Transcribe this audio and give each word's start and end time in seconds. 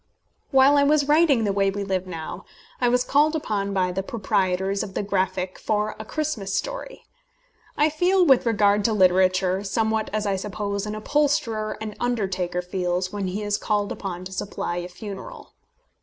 While 0.49 0.77
I 0.77 0.83
was 0.83 1.07
writing 1.07 1.43
The 1.43 1.53
Way 1.53 1.69
We 1.69 1.83
Live 1.83 2.07
Now, 2.07 2.43
I 2.79 2.89
was 2.89 3.03
called 3.03 3.35
upon 3.35 3.71
by 3.71 3.91
the 3.91 4.01
proprietors 4.01 4.81
of 4.81 4.95
the 4.95 5.03
Graphic 5.03 5.59
for 5.59 5.95
a 5.99 6.05
Christmas 6.05 6.55
story. 6.55 7.03
I 7.77 7.91
feel, 7.91 8.25
with 8.25 8.47
regard 8.47 8.83
to 8.85 8.93
literature, 8.93 9.63
somewhat 9.63 10.09
as 10.11 10.25
I 10.25 10.37
suppose 10.37 10.87
an 10.87 10.95
upholsterer 10.95 11.77
and 11.79 11.95
undertaker 11.99 12.63
feels 12.63 13.13
when 13.13 13.27
he 13.27 13.43
is 13.43 13.59
called 13.59 13.91
upon 13.91 14.25
to 14.25 14.31
supply 14.31 14.77
a 14.77 14.87
funeral. 14.87 15.53